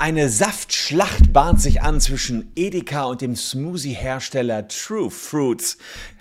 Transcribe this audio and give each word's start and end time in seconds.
Eine 0.00 0.28
Saftschlacht 0.28 1.32
bahnt 1.32 1.60
sich 1.60 1.82
an 1.82 2.00
zwischen 2.00 2.52
Edeka 2.54 3.06
und 3.06 3.20
dem 3.20 3.34
Smoothie-Hersteller 3.34 4.68
True 4.68 5.10
Fruits. 5.10 5.76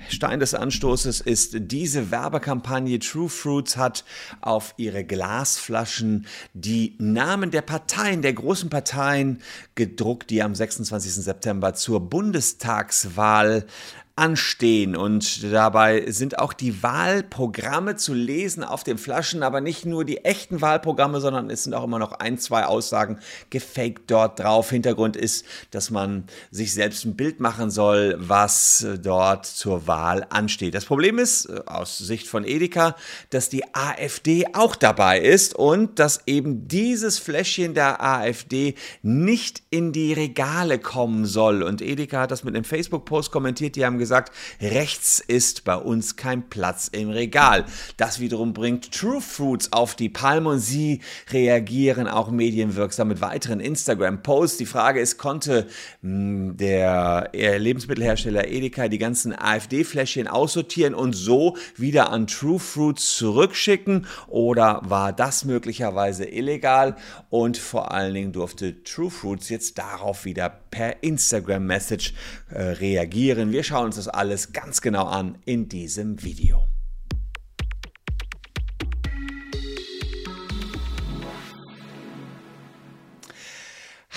Stein 0.10 0.40
des 0.40 0.56
Anstoßes 0.56 1.22
ist 1.22 1.56
diese 1.60 2.10
Werbekampagne. 2.10 2.98
True 2.98 3.30
Fruits 3.30 3.78
hat 3.78 4.04
auf 4.42 4.74
ihre 4.78 5.04
Glasflaschen 5.04 6.26
die 6.56 6.96
Namen 6.98 7.52
der 7.52 7.62
Parteien, 7.62 8.24
der 8.24 8.34
großen 8.34 8.72
Parteien 8.72 9.44
gedruckt, 9.76 10.32
die 10.32 10.42
am 10.42 10.56
26. 10.56 11.14
September 11.14 11.76
zur 11.76 12.00
Bundestagswahl 12.00 13.68
anstehen. 14.18 14.96
Und 14.96 15.44
dabei 15.44 16.12
sind 16.12 16.40
auch 16.40 16.54
die 16.54 16.82
Wahlprogramme 16.84 17.96
zu 17.96 18.14
lesen 18.14 18.64
auf 18.64 18.84
den 18.84 18.98
Flaschen, 18.98 19.44
aber 19.44 19.62
nicht 19.62 19.86
nur 19.86 20.06
die 20.06 20.26
echten 20.26 20.60
Wahlprogramme, 20.62 21.22
sondern 21.22 21.50
es 21.50 21.64
sind 21.64 21.74
auch 21.74 21.84
immer 21.84 22.00
noch 22.00 22.14
ein, 22.14 22.38
zwei 22.40 22.66
Aussagen 22.66 23.20
gefaked 23.50 24.10
dort 24.10 24.40
drauf. 24.40 24.72
Hintergrund 24.72 25.16
ist, 25.16 25.46
dass 25.72 25.92
man 25.92 26.26
sich 26.50 26.74
selbst 26.74 27.06
ein 27.06 27.16
Bild 27.16 27.40
machen 27.40 27.70
soll, 27.70 28.16
was 28.18 28.86
dort 29.04 29.46
zur 29.46 29.86
Wahl 29.86 30.26
ansteht. 30.30 30.74
Das 30.74 30.86
Problem 30.86 31.20
ist, 31.20 31.48
aus 31.68 32.00
Sicht 32.00 32.28
von 32.28 32.44
Edeka, 32.44 32.96
dass 33.30 33.50
die 33.50 33.64
AfD 33.76 34.48
auch 34.54 34.76
dabei 34.76 35.20
ist 35.20 35.54
und 35.54 36.00
dass 36.00 36.22
eben 36.26 36.68
dieses 36.68 37.20
Fläschchen 37.20 37.76
der 37.76 38.04
AfD 38.04 38.74
nicht 39.04 39.62
in 39.70 39.92
die 39.92 40.14
Regale 40.14 40.80
kommen 40.80 41.26
soll. 41.26 41.62
Und 41.62 41.82
Edeka 41.84 42.22
hat 42.22 42.32
das 42.32 42.44
mit 42.44 42.56
einem 42.56 42.64
Facebook-Post 42.64 43.32
kommentiert. 43.32 43.76
Die 43.76 43.86
haben 43.86 44.00
gesagt, 44.00 44.07
gesagt, 44.08 44.34
rechts 44.62 45.20
ist 45.20 45.66
bei 45.66 45.76
uns 45.76 46.16
kein 46.16 46.50
Platz 46.50 46.88
im 46.88 47.10
Regal. 47.10 47.66
Das 47.98 48.20
wiederum 48.20 48.54
bringt 48.54 48.94
True 48.94 49.20
Fruits 49.20 49.74
auf 49.74 49.96
die 49.96 50.10
Palme 50.10 50.50
und 50.50 50.60
sie 50.60 51.02
reagieren 51.32 52.08
auch 52.08 52.32
medienwirksam 52.32 53.10
mit 53.10 53.20
weiteren 53.20 53.60
Instagram-Posts. 53.60 54.58
Die 54.58 54.66
Frage 54.66 55.02
ist, 55.02 55.18
konnte 55.18 55.68
hm, 56.02 56.56
der 56.56 57.30
Lebensmittelhersteller 57.34 58.48
Edeka 58.48 58.88
die 58.88 58.98
ganzen 58.98 59.38
AfD-Fläschchen 59.38 60.28
aussortieren 60.28 60.94
und 60.94 61.14
so 61.14 61.58
wieder 61.76 62.12
an 62.12 62.28
True 62.28 62.60
Fruits 62.60 63.18
zurückschicken 63.18 64.06
oder 64.28 64.82
war 64.86 65.12
das 65.12 65.44
möglicherweise 65.44 66.26
illegal 66.26 66.96
und 67.30 67.58
vor 67.58 67.92
allen 67.92 68.14
Dingen 68.14 68.32
durfte 68.32 68.84
True 68.84 69.10
Fruits 69.10 69.50
jetzt 69.50 69.78
darauf 69.78 70.26
wieder 70.26 70.50
per 70.50 71.04
Instagram-Message 71.04 72.14
äh, 72.50 72.62
reagieren. 72.62 73.52
Wir 73.52 73.64
schauen 73.64 73.88
uns 73.88 73.97
das 73.98 74.08
alles 74.08 74.54
ganz 74.54 74.82
genau 74.82 75.06
an 75.06 75.38
in 75.46 75.70
diesem 75.70 76.24
Video. 76.24 76.64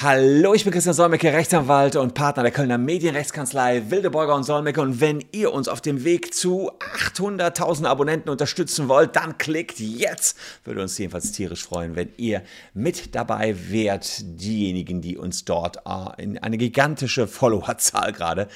Hallo, 0.03 0.55
ich 0.55 0.65
bin 0.65 0.73
Christian 0.73 0.95
Solmecke, 0.95 1.31
Rechtsanwalt 1.31 1.95
und 1.95 2.15
Partner 2.15 2.43
der 2.43 2.53
Kölner 2.53 2.79
Medienrechtskanzlei 2.79 3.91
Wildeborger 3.91 4.35
und 4.35 4.45
Solmecke. 4.45 4.81
Und 4.81 4.99
wenn 5.03 5.23
ihr 5.31 5.53
uns 5.53 5.69
auf 5.69 5.83
dem 5.83 6.05
Weg 6.05 6.33
zu 6.33 6.71
800.000 6.79 7.85
Abonnenten 7.85 8.31
unterstützen 8.31 8.89
wollt, 8.89 9.15
dann 9.15 9.37
klickt 9.37 9.79
jetzt. 9.79 10.39
Würde 10.65 10.81
uns 10.81 10.97
jedenfalls 10.97 11.33
tierisch 11.33 11.65
freuen, 11.65 11.97
wenn 11.97 12.09
ihr 12.17 12.41
mit 12.73 13.15
dabei 13.15 13.55
wärt, 13.69 14.23
diejenigen, 14.41 15.03
die 15.03 15.19
uns 15.19 15.45
dort 15.45 15.83
äh, 15.85 16.23
in 16.23 16.39
eine 16.39 16.57
gigantische 16.57 17.29
Followerzahl 17.29 18.13
gerade 18.13 18.49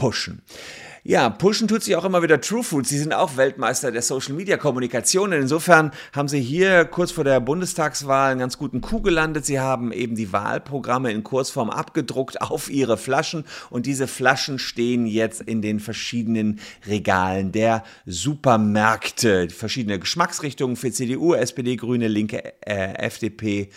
pushen. 0.00 0.40
Ja, 1.02 1.28
pushen 1.28 1.68
tut 1.68 1.82
sich 1.82 1.94
auch 1.96 2.04
immer 2.06 2.22
wieder 2.22 2.40
True 2.40 2.62
Food. 2.62 2.86
Sie 2.86 2.98
sind 2.98 3.12
auch 3.12 3.36
Weltmeister 3.36 3.92
der 3.92 4.00
Social 4.00 4.34
Media 4.34 4.56
Kommunikation. 4.56 5.32
Insofern 5.32 5.92
haben 6.14 6.28
sie 6.28 6.40
hier 6.40 6.86
kurz 6.86 7.10
vor 7.10 7.24
der 7.24 7.40
Bundestagswahl 7.40 8.30
einen 8.30 8.40
ganz 8.40 8.56
guten 8.56 8.80
Coup 8.80 9.02
gelandet. 9.02 9.44
Sie 9.44 9.60
haben 9.60 9.92
eben 9.92 10.14
die 10.14 10.32
Wahlprogramme 10.32 11.10
in 11.12 11.22
Kurzform 11.22 11.68
abgedruckt 11.68 12.40
auf 12.40 12.70
ihre 12.70 12.96
Flaschen 12.96 13.44
und 13.68 13.84
diese 13.84 14.06
Flaschen 14.06 14.58
stehen 14.58 15.06
jetzt 15.06 15.42
in 15.42 15.60
den 15.60 15.80
verschiedenen 15.80 16.60
Regalen 16.86 17.52
der 17.52 17.84
Supermärkte. 18.06 19.48
Verschiedene 19.50 19.98
Geschmacksrichtungen 19.98 20.76
für 20.76 20.92
CDU, 20.92 21.34
SPD, 21.34 21.76
Grüne, 21.76 22.08
Linke, 22.08 22.54
äh, 22.66 22.94
FDP 23.06 23.70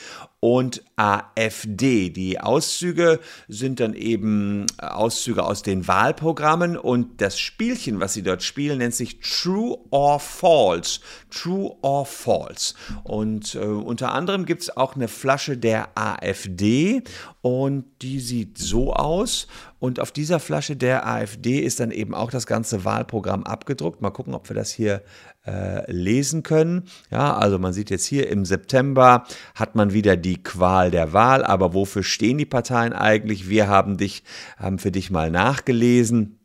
und 0.44 0.84
AfD. 0.98 2.09
Die 2.09 2.38
Auszüge 2.38 3.22
sind 3.48 3.80
dann 3.80 3.94
eben 3.94 4.66
Auszüge 4.78 5.42
aus 5.46 5.64
den 5.64 5.88
Wahlprogrammen 5.88 6.76
und 6.76 7.22
das 7.22 7.40
Spielchen, 7.40 8.02
was 8.02 8.12
sie 8.12 8.24
dort 8.24 8.44
spielen, 8.44 8.80
nennt 8.80 8.94
sich 8.94 9.22
True 9.22 9.78
or 9.90 10.20
False. 10.20 11.00
True 11.30 11.74
or 11.81 12.06
False. 12.06 12.74
Und 13.06 13.56
äh, 13.56 13.59
unter 13.59 14.12
anderem 14.12 14.46
gibt 14.46 14.64
es 14.64 14.76
auch 14.76 14.98
eine 14.98 15.08
Flasche 15.08 15.56
der 15.56 15.98
AfD 15.98 17.04
und 17.40 17.86
die 18.02 18.20
sieht 18.20 18.58
so 18.58 18.92
aus. 18.94 19.48
Und 19.80 20.02
auf 20.02 20.12
dieser 20.12 20.42
Flasche 20.42 20.75
der 20.75 21.08
AfD 21.08 21.60
ist 21.60 21.80
dann 21.80 21.92
eben 21.92 22.14
auch 22.14 22.31
das 22.31 22.48
ganze 22.48 22.84
Wahlprogramm 22.84 23.46
abgedruckt. 23.46 24.02
Mal 24.02 24.12
gucken, 24.12 24.34
ob 24.34 24.50
wir 24.50 24.58
das 24.58 24.72
hier 24.72 25.04
äh, 25.46 25.92
lesen 25.92 26.44
können. 26.44 26.84
Ja, 27.12 27.36
also 27.36 27.59
man 27.59 27.74
sieht 27.74 27.90
jetzt 27.90 28.06
hier 28.06 28.30
im 28.30 28.46
September 28.46 29.26
hat 29.56 29.76
man 29.76 29.94
wieder 29.94 30.16
die 30.16 30.42
Qual 30.42 30.92
der 30.92 31.14
Wahl. 31.14 31.44
Aber 31.44 31.74
wofür 31.74 32.04
stehen 32.04 32.38
die 32.38 32.46
Parteien 32.46 32.94
eigentlich? 32.94 33.50
Wir 33.50 33.68
haben 33.68 33.98
dich, 33.98 34.24
haben 34.58 34.80
für 34.80 34.92
dich 34.92 35.12
mal 35.12 35.31
nachgelesen. 35.31 36.40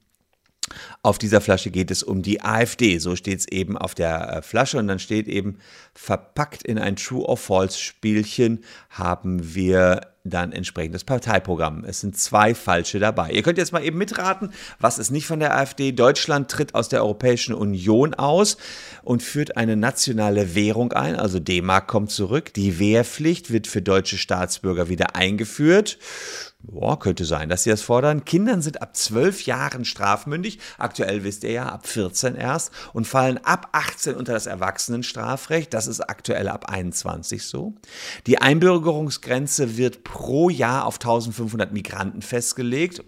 Auf 1.02 1.18
dieser 1.18 1.40
Flasche 1.40 1.70
geht 1.70 1.90
es 1.90 2.02
um 2.02 2.22
die 2.22 2.42
AfD. 2.42 2.98
So 2.98 3.16
steht 3.16 3.40
es 3.40 3.48
eben 3.48 3.78
auf 3.78 3.94
der 3.94 4.32
äh, 4.32 4.42
Flasche 4.42 4.78
und 4.78 4.88
dann 4.88 4.98
steht 4.98 5.28
eben 5.28 5.58
verpackt 5.94 6.62
in 6.62 6.78
ein 6.78 6.96
True 6.96 7.24
or 7.24 7.36
False 7.36 7.78
Spielchen 7.78 8.64
haben 8.90 9.54
wir 9.54 10.00
dann 10.30 10.52
entsprechendes 10.52 11.04
Parteiprogramm. 11.04 11.84
Es 11.84 12.00
sind 12.00 12.16
zwei 12.16 12.54
falsche 12.54 12.98
dabei. 12.98 13.30
Ihr 13.30 13.42
könnt 13.42 13.58
jetzt 13.58 13.72
mal 13.72 13.84
eben 13.84 13.98
mitraten, 13.98 14.50
was 14.80 14.98
ist 14.98 15.10
nicht 15.10 15.26
von 15.26 15.40
der 15.40 15.56
AfD. 15.56 15.92
Deutschland 15.92 16.50
tritt 16.50 16.74
aus 16.74 16.88
der 16.88 17.02
Europäischen 17.02 17.54
Union 17.54 18.14
aus 18.14 18.56
und 19.02 19.22
führt 19.22 19.56
eine 19.56 19.76
nationale 19.76 20.54
Währung 20.54 20.92
ein, 20.92 21.16
also 21.16 21.38
D-Mark 21.38 21.88
kommt 21.88 22.10
zurück. 22.10 22.52
Die 22.54 22.78
Wehrpflicht 22.78 23.52
wird 23.52 23.66
für 23.66 23.82
deutsche 23.82 24.18
Staatsbürger 24.18 24.88
wieder 24.88 25.16
eingeführt. 25.16 25.98
Boah, 26.60 26.98
könnte 26.98 27.24
sein, 27.24 27.48
dass 27.48 27.62
sie 27.62 27.70
das 27.70 27.82
fordern. 27.82 28.24
Kindern 28.24 28.62
sind 28.62 28.82
ab 28.82 28.96
12 28.96 29.46
Jahren 29.46 29.84
strafmündig. 29.84 30.58
Aktuell 30.76 31.22
wisst 31.22 31.44
ihr 31.44 31.52
ja, 31.52 31.68
ab 31.68 31.86
14 31.86 32.34
erst. 32.34 32.72
Und 32.92 33.06
fallen 33.06 33.38
ab 33.38 33.68
18 33.72 34.16
unter 34.16 34.32
das 34.32 34.46
Erwachsenenstrafrecht. 34.46 35.72
Das 35.72 35.86
ist 35.86 36.00
aktuell 36.00 36.48
ab 36.48 36.68
21 36.68 37.44
so. 37.44 37.74
Die 38.26 38.38
Einbürgerungsgrenze 38.38 39.76
wird 39.76 40.02
pro 40.02 40.50
Jahr 40.50 40.84
auf 40.84 40.96
1500 40.96 41.72
Migranten 41.72 42.22
festgelegt. 42.22 43.04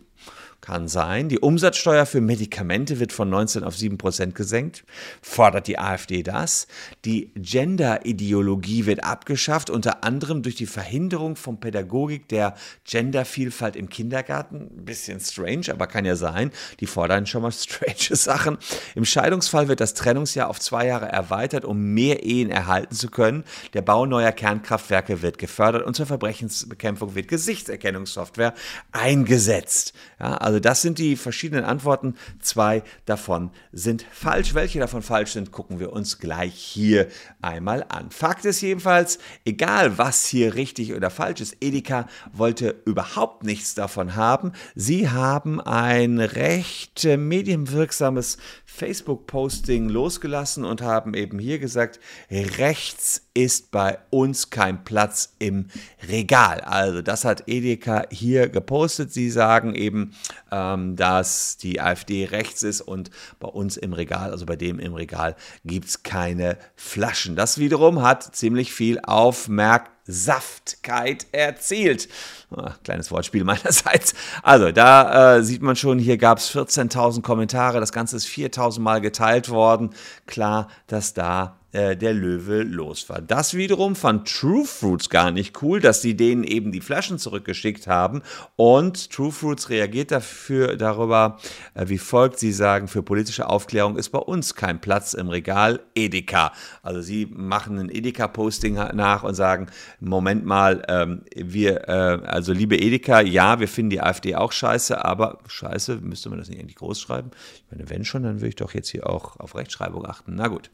Kann 0.60 0.88
sein. 0.88 1.31
Die 1.31 1.38
Umsatzsteuer 1.38 2.04
für 2.04 2.21
Medikamente 2.21 3.00
wird 3.00 3.12
von 3.12 3.31
19 3.31 3.65
auf 3.65 3.76
7 3.76 3.97
Prozent 3.97 4.34
gesenkt. 4.34 4.84
Fordert 5.22 5.66
die 5.66 5.78
AfD 5.78 6.22
das? 6.22 6.66
Die 7.06 7.31
Gender-Ideologie 7.34 8.84
wird 8.84 9.03
abgeschafft, 9.03 9.71
unter 9.71 10.04
anderem 10.04 10.43
durch 10.43 10.56
die 10.56 10.66
Verhinderung 10.66 11.37
von 11.37 11.60
Pädagogik 11.60 12.28
der 12.28 12.54
Gendervielfalt 12.84 13.75
im 13.75 13.88
Kindergarten. 13.88 14.84
Bisschen 14.84 15.21
strange, 15.21 15.66
aber 15.71 15.87
kann 15.87 16.04
ja 16.04 16.16
sein. 16.16 16.50
Die 16.81 16.87
fordern 16.87 17.27
schon 17.27 17.41
mal 17.41 17.53
strange 17.53 18.16
Sachen. 18.16 18.59
Im 18.94 19.06
Scheidungsfall 19.06 19.69
wird 19.69 19.81
das 19.81 19.94
Trennungsjahr 19.94 20.50
auf 20.50 20.60
zwei 20.60 20.87
Jahre 20.87 21.06
erweitert, 21.06 21.65
um 21.65 21.94
mehr 21.94 22.22
Ehen 22.22 22.50
erhalten 22.50 22.94
zu 22.94 23.09
können. 23.09 23.44
Der 23.72 23.82
Bau 23.82 24.04
neuer 24.04 24.32
Kernkraftwerke 24.32 25.22
wird 25.22 25.38
gefördert 25.38 25.84
und 25.84 25.94
zur 25.94 26.06
Verbrechensbekämpfung 26.06 27.15
wird 27.15 27.28
Gesichtserkennungssoftware 27.28 28.53
eingesetzt. 28.92 29.94
Ja, 30.19 30.34
also 30.34 30.50
das 30.59 30.83
sind 30.83 30.99
die 30.99 31.16
verschiedenen 31.16 31.65
Antworten. 31.65 32.15
Zwei 32.41 32.83
davon 33.05 33.50
sind 33.72 34.05
falsch. 34.11 34.55
Welche 34.55 34.81
davon 34.81 35.03
falsch 35.03 35.33
sind, 35.33 35.53
gucken 35.53 35.78
wir 35.78 35.93
uns 35.93 36.19
gleich 36.19 36.55
hier 36.55 37.09
einmal 37.43 37.84
an. 37.88 38.11
Fakt 38.11 38.44
ist 38.44 38.62
jedenfalls, 38.62 39.19
egal 39.44 39.99
was 39.99 40.27
hier 40.27 40.55
richtig 40.55 40.94
oder 40.94 41.10
falsch 41.10 41.41
ist, 41.41 41.59
Edeka 41.60 42.09
wollte 42.33 42.83
überhaupt 42.86 43.45
nichts 43.45 43.75
davon 43.75 44.16
haben. 44.16 44.53
Sie 44.75 45.09
haben 45.09 45.60
ein 45.60 46.19
recht 46.19 47.04
medienwirksames 47.04 48.39
Facebook-Posting 48.65 49.89
losgelassen 49.89 50.65
und 50.65 50.80
haben 50.80 51.15
eben 51.15 51.39
hier 51.39 51.59
gesagt, 51.59 52.01
rechts 52.30 53.29
ist 53.34 53.71
bei 53.71 53.98
uns 54.10 54.50
kein 54.50 54.84
Platz 54.84 55.34
im 55.38 55.66
Regal. 56.09 56.60
Also 56.60 57.00
das 57.03 57.24
hat 57.24 57.44
Edeka 57.47 58.04
hier 58.10 58.48
gepostet. 58.48 59.12
Sie 59.12 59.30
sagen 59.30 59.74
eben, 59.74 60.15
ähm, 60.50 60.97
dass 60.97 61.56
die 61.56 61.80
AfD 61.80 62.24
rechts 62.27 62.62
ist 62.62 62.80
und 62.80 63.10
bei 63.38 63.48
uns 63.48 63.77
im 63.77 63.92
Regal, 63.92 64.32
also 64.32 64.47
bei 64.47 64.56
dem 64.56 64.78
im 64.78 64.94
Regal, 64.94 65.36
gibt 65.65 65.88
es 65.88 66.03
keine 66.03 66.59
Flaschen. 66.74 67.36
Das 67.36 67.59
wiederum 67.59 68.03
hat 68.03 68.34
ziemlich 68.34 68.72
viel 68.72 69.00
Aufmerksamkeit 69.00 70.00
Saftkeit 70.10 71.27
erzielt. 71.32 72.09
Ach, 72.56 72.78
kleines 72.82 73.10
Wortspiel 73.10 73.44
meinerseits. 73.44 74.15
Also, 74.42 74.72
da 74.72 75.36
äh, 75.36 75.44
sieht 75.44 75.62
man 75.62 75.77
schon, 75.77 75.98
hier 75.98 76.18
gab 76.18 76.38
es 76.38 76.50
14.000 76.50 77.22
Kommentare. 77.22 77.80
Das 77.80 77.92
Ganze 77.92 78.16
ist 78.16 78.27
4.000 78.27 78.80
Mal 78.80 79.00
geteilt 79.00 79.48
worden. 79.48 79.91
Klar, 80.27 80.68
dass 80.86 81.15
da 81.15 81.59
äh, 81.72 81.97
der 81.97 82.15
Löwe 82.15 82.63
los 82.63 83.09
war. 83.09 83.21
Das 83.21 83.55
wiederum 83.55 83.97
fand 83.97 84.28
True 84.28 84.65
Fruits 84.65 85.09
gar 85.11 85.31
nicht 85.31 85.63
cool, 85.63 85.81
dass 85.81 86.03
sie 86.03 86.17
denen 86.17 86.45
eben 86.45 86.72
die 86.72 86.81
Flaschen 86.81 87.19
zurückgeschickt 87.19 87.87
haben 87.87 88.22
und 88.57 89.11
True 89.11 89.33
Fruits 89.33 89.71
reagiert 89.71 90.11
dafür 90.11 90.77
darüber 90.77 91.39
äh, 91.75 91.89
wie 91.89 91.99
folgt. 91.99 92.39
Sie 92.39 92.53
sagen, 92.53 92.89
für 92.89 93.03
politische 93.03 93.49
Aufklärung 93.49 93.97
ist 93.97 94.11
bei 94.11 94.19
uns 94.19 94.55
kein 94.55 94.81
Platz 94.81 95.15
im 95.15 95.28
Regal 95.28 95.81
Edeka. 95.95 96.53
Also 96.83 97.01
sie 97.01 97.27
machen 97.27 97.78
ein 97.78 97.91
Edeka-Posting 97.91 98.75
nach 98.75 99.23
und 99.23 99.34
sagen, 99.34 99.66
Moment 100.01 100.45
mal, 100.45 100.83
ähm, 100.89 101.23
wir, 101.34 101.89
äh, 101.89 101.93
also 102.27 102.53
liebe 102.53 102.77
Edeka, 102.77 103.21
ja, 103.21 103.61
wir 103.61 103.69
finden 103.69 103.91
die 103.91 104.01
AfD 104.01 104.34
auch 104.34 104.53
scheiße, 104.53 105.05
aber 105.05 105.39
scheiße, 105.47 105.97
müsste 105.97 106.31
man 106.31 106.39
das 106.39 106.49
nicht 106.49 106.61
eigentlich 106.61 106.77
groß 106.77 107.01
schreiben? 107.01 107.31
Ich 107.55 107.65
meine, 107.71 107.89
wenn 107.91 108.05
schon, 108.05 108.23
dann 108.23 108.37
würde 108.37 108.49
ich 108.49 108.57
doch 108.57 108.75
jetzt 108.75 108.89
hier 108.89 109.09
auch 109.09 109.39
auf 109.39 109.55
Rechtschreibung 109.55 110.07
achten. 110.07 110.34
Na 110.34 110.49
gut. 110.49 110.71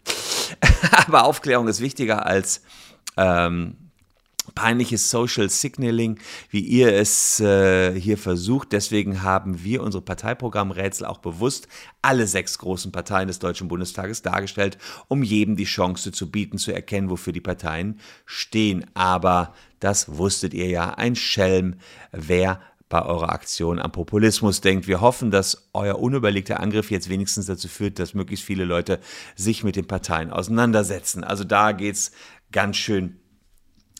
aber 1.06 1.24
Aufklärung 1.24 1.68
ist 1.68 1.80
wichtiger 1.80 2.26
als 2.26 2.62
ähm, 3.16 3.76
peinliches 4.54 5.10
Social 5.10 5.48
Signaling, 5.48 6.18
wie 6.50 6.60
ihr 6.60 6.94
es 6.94 7.40
äh, 7.40 7.98
hier 7.98 8.18
versucht. 8.18 8.72
Deswegen 8.72 9.22
haben 9.22 9.62
wir 9.64 9.82
unsere 9.82 10.02
Parteiprogrammrätsel 10.02 11.06
auch 11.06 11.18
bewusst 11.18 11.68
alle 12.02 12.26
sechs 12.26 12.58
großen 12.58 12.92
Parteien 12.92 13.28
des 13.28 13.38
Deutschen 13.38 13.68
Bundestages 13.68 14.22
dargestellt, 14.22 14.78
um 15.08 15.22
jedem 15.22 15.56
die 15.56 15.64
Chance 15.64 16.12
zu 16.12 16.30
bieten, 16.30 16.58
zu 16.58 16.72
erkennen, 16.72 17.10
wofür 17.10 17.32
die 17.32 17.40
Parteien 17.40 18.00
stehen. 18.24 18.86
Aber 18.94 19.54
das 19.80 20.16
wusstet 20.16 20.54
ihr 20.54 20.68
ja, 20.68 20.94
ein 20.94 21.16
Schelm, 21.16 21.76
wer 22.12 22.60
bei 22.88 23.04
eurer 23.04 23.30
Aktion 23.30 23.80
am 23.80 23.90
Populismus 23.90 24.60
denkt. 24.60 24.86
Wir 24.86 25.00
hoffen, 25.00 25.30
dass 25.30 25.68
euer 25.72 25.98
unüberlegter 25.98 26.60
Angriff 26.60 26.90
jetzt 26.90 27.08
wenigstens 27.08 27.46
dazu 27.46 27.68
führt, 27.68 27.98
dass 27.98 28.14
möglichst 28.14 28.44
viele 28.44 28.64
Leute 28.64 29.00
sich 29.34 29.64
mit 29.64 29.76
den 29.76 29.88
Parteien 29.88 30.30
auseinandersetzen. 30.30 31.24
Also 31.24 31.44
da 31.44 31.72
geht 31.72 31.96
es 31.96 32.12
ganz 32.52 32.76
schön 32.76 33.18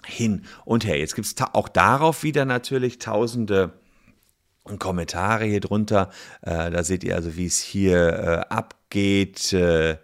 hin 0.05 0.45
und 0.65 0.87
her. 0.87 0.99
Jetzt 0.99 1.17
gibt 1.17 1.27
es 1.27 1.35
auch 1.53 1.69
darauf 1.69 2.23
wieder 2.23 2.45
natürlich 2.45 2.99
tausende 2.99 3.73
Kommentare 4.79 5.45
hier 5.45 5.61
drunter. 5.61 6.11
Äh, 6.43 6.71
da 6.71 6.83
seht 6.83 7.05
ihr 7.05 7.15
also, 7.15 7.37
wie 7.37 7.47
es 7.47 7.61
hier 7.61 8.47
äh, 8.51 8.55
abgeht. 8.55 9.53
Äh, 9.53 9.99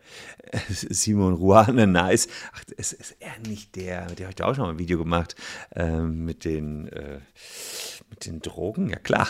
Simon 0.68 1.34
Ruane, 1.34 1.86
nice. 1.86 2.28
Ach, 2.52 2.62
ist, 2.76 2.92
ist 2.92 3.16
er 3.20 3.38
nicht 3.48 3.74
der, 3.76 4.08
mit 4.08 4.18
dem 4.18 4.24
habe 4.24 4.30
ich 4.30 4.36
da 4.36 4.44
auch 4.46 4.54
schon 4.54 4.64
mal 4.64 4.70
ein 4.70 4.78
Video 4.78 4.98
gemacht, 4.98 5.34
ähm, 5.74 6.24
mit 6.24 6.44
den 6.44 6.88
äh, 6.88 7.20
mit 8.12 8.26
den 8.26 8.40
Drogen? 8.40 8.90
Ja, 8.90 8.96
klar. 8.96 9.26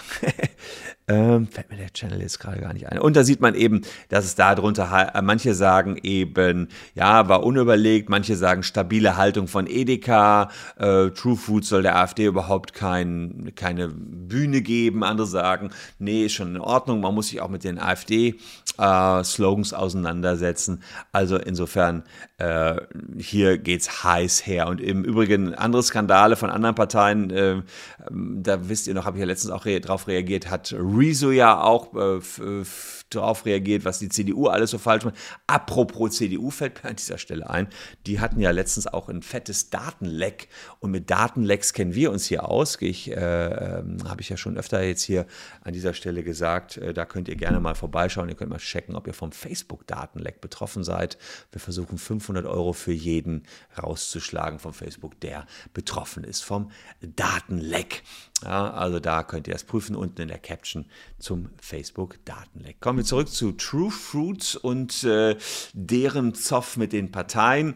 ähm, 1.08 1.46
fällt 1.46 1.70
mir 1.70 1.76
der 1.76 1.92
Channel 1.92 2.20
jetzt 2.20 2.40
gerade 2.40 2.60
gar 2.60 2.72
nicht 2.72 2.88
ein. 2.90 2.98
Und 2.98 3.14
da 3.14 3.22
sieht 3.22 3.40
man 3.40 3.54
eben, 3.54 3.82
dass 4.08 4.24
es 4.24 4.34
da 4.34 4.56
drunter, 4.56 5.12
äh, 5.14 5.22
manche 5.22 5.54
sagen 5.54 5.96
eben, 6.02 6.68
ja, 6.94 7.28
war 7.28 7.44
unüberlegt, 7.44 8.08
manche 8.08 8.34
sagen 8.34 8.64
stabile 8.64 9.16
Haltung 9.16 9.46
von 9.46 9.68
Edeka, 9.68 10.50
äh, 10.78 11.10
True 11.10 11.36
Food 11.36 11.64
soll 11.64 11.82
der 11.82 11.96
AfD 11.96 12.26
überhaupt 12.26 12.74
kein, 12.74 13.52
keine 13.54 13.88
Bühne 13.88 14.62
geben, 14.62 15.04
andere 15.04 15.28
sagen, 15.28 15.70
nee, 16.00 16.26
ist 16.26 16.32
schon 16.32 16.56
in 16.56 16.60
Ordnung, 16.60 17.00
man 17.00 17.14
muss 17.14 17.28
sich 17.28 17.40
auch 17.40 17.50
mit 17.50 17.62
den 17.62 17.78
AfD-Slogans 17.78 19.72
äh, 19.72 19.76
auseinandersetzen. 19.76 20.82
Also 21.12 21.36
insofern, 21.36 22.02
äh, 22.38 22.80
hier 23.16 23.58
geht's 23.58 24.02
heiß 24.02 24.44
her. 24.44 24.66
Und 24.66 24.80
im 24.80 25.04
Übrigen 25.04 25.54
andere 25.54 25.84
Skandale 25.84 26.34
von 26.34 26.50
anderen 26.50 26.74
Parteien, 26.74 27.30
äh, 27.30 27.62
da 28.10 28.68
wisst 28.72 28.86
ihr 28.86 28.94
noch, 28.94 29.04
habe 29.04 29.18
ich 29.18 29.20
ja 29.20 29.26
letztens 29.26 29.52
auch 29.52 29.66
re 29.66 29.82
drauf 29.82 30.08
reagiert, 30.08 30.48
hat 30.48 30.74
Rezo 30.74 31.30
ja 31.30 31.60
auch 31.60 31.94
äh, 31.94 32.64
darauf 33.10 33.44
reagiert, 33.44 33.84
was 33.84 33.98
die 33.98 34.08
CDU 34.08 34.46
alles 34.46 34.70
so 34.70 34.78
falsch 34.78 35.04
macht. 35.04 35.16
Apropos 35.46 36.16
CDU 36.16 36.50
fällt 36.50 36.82
mir 36.82 36.88
an 36.88 36.96
dieser 36.96 37.18
Stelle 37.18 37.50
ein, 37.50 37.68
die 38.06 38.18
hatten 38.18 38.40
ja 38.40 38.50
letztens 38.50 38.86
auch 38.86 39.10
ein 39.10 39.20
fettes 39.20 39.68
Datenleck 39.68 40.48
und 40.80 40.90
mit 40.90 41.10
Datenlecks 41.10 41.74
kennen 41.74 41.94
wir 41.94 42.10
uns 42.10 42.24
hier 42.24 42.48
aus. 42.48 42.78
Ich, 42.80 43.10
äh, 43.10 43.14
ähm, 43.14 43.98
habe 44.08 44.22
ich 44.22 44.30
ja 44.30 44.38
schon 44.38 44.56
öfter 44.56 44.82
jetzt 44.82 45.02
hier 45.02 45.26
an 45.62 45.74
dieser 45.74 45.92
Stelle 45.92 46.22
gesagt, 46.22 46.78
äh, 46.78 46.94
da 46.94 47.04
könnt 47.04 47.28
ihr 47.28 47.36
gerne 47.36 47.60
mal 47.60 47.74
vorbeischauen, 47.74 48.30
ihr 48.30 48.36
könnt 48.36 48.50
mal 48.50 48.56
checken, 48.56 48.96
ob 48.96 49.06
ihr 49.06 49.14
vom 49.14 49.32
Facebook-Datenleck 49.32 50.40
betroffen 50.40 50.82
seid. 50.82 51.18
Wir 51.50 51.60
versuchen 51.60 51.98
500 51.98 52.46
Euro 52.46 52.72
für 52.72 52.92
jeden 52.92 53.42
rauszuschlagen 53.76 54.58
von 54.58 54.72
Facebook, 54.72 55.20
der 55.20 55.44
betroffen 55.74 56.24
ist 56.24 56.42
vom 56.42 56.70
Datenleck. 57.02 58.02
Ja, 58.42 58.61
also 58.70 59.00
da 59.00 59.22
könnt 59.22 59.48
ihr 59.48 59.54
es 59.54 59.64
prüfen, 59.64 59.96
unten 59.96 60.22
in 60.22 60.28
der 60.28 60.38
Caption 60.38 60.86
zum 61.18 61.50
Facebook-Datenleck. 61.60 62.80
Kommen 62.80 62.98
wir 62.98 63.04
zurück 63.04 63.28
zu 63.28 63.52
True 63.52 63.90
Fruits 63.90 64.56
und 64.56 65.04
äh, 65.04 65.36
deren 65.72 66.34
Zoff 66.34 66.76
mit 66.76 66.92
den 66.92 67.10
Parteien. 67.10 67.74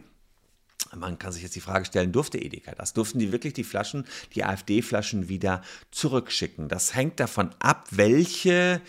Man 0.95 1.19
kann 1.19 1.33
sich 1.33 1.43
jetzt 1.43 1.57
die 1.57 1.61
Frage 1.61 1.85
stellen, 1.85 2.13
durfte 2.13 2.39
Edeka 2.39 2.75
das? 2.75 2.93
Durften 2.93 3.19
die 3.19 3.33
wirklich 3.33 3.53
die 3.53 3.65
Flaschen, 3.65 4.07
die 4.35 4.45
AfD-Flaschen 4.45 5.29
wieder 5.29 5.63
zurückschicken? 5.91 6.69
Das 6.69 6.95
hängt 6.95 7.19
davon 7.21 7.51
ab, 7.59 7.89
welche 7.91 8.81